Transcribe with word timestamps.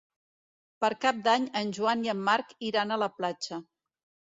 Per 0.85 0.89
Cap 1.03 1.19
d'Any 1.27 1.45
en 1.61 1.75
Joan 1.79 2.03
i 2.07 2.13
en 2.15 2.25
Marc 2.31 2.57
iran 2.71 2.95
a 2.95 3.01
la 3.05 3.13
platja. 3.21 3.63